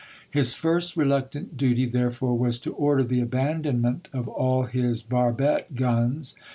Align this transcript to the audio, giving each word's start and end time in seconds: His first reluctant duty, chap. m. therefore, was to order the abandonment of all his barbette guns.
His 0.31 0.55
first 0.55 0.97
reluctant 0.97 1.55
duty, 1.57 1.85
chap. 1.85 1.93
m. 1.93 2.01
therefore, 2.01 2.35
was 2.35 2.57
to 2.61 2.73
order 2.73 3.03
the 3.03 3.21
abandonment 3.21 4.07
of 4.11 4.27
all 4.27 4.63
his 4.63 5.03
barbette 5.03 5.75
guns. 5.75 6.33